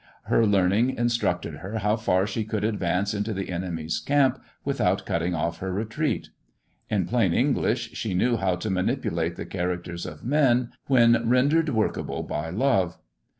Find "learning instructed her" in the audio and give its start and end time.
0.47-1.77